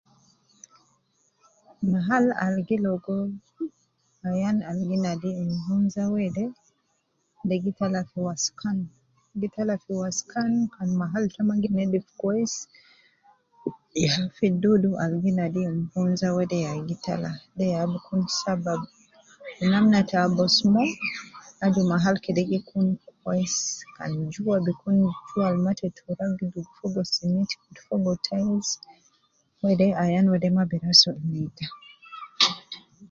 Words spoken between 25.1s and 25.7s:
jua al